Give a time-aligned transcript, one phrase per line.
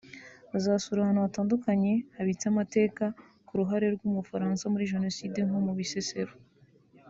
[0.51, 3.03] Bazasura ahantu hatandukanye habitse amateka
[3.45, 6.33] ku ruhare rw’u Bufaransa muri jenoside nko mu Bisesero